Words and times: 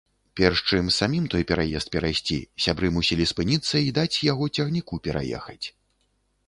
Перш 0.39 0.61
чым 0.75 0.87
самім 0.99 1.25
той 1.33 1.43
пераезд 1.51 1.91
перайсці, 1.97 2.39
сябры 2.65 2.87
мусілі 2.97 3.29
спыніцца 3.33 3.71
й 3.85 3.95
даць 4.01 4.21
яго 4.31 4.51
цягніку 4.59 5.03
пераехаць. 5.09 5.63